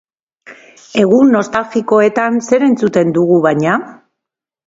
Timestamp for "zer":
2.49-2.67